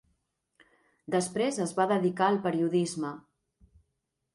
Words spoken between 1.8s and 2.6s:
va dedicar al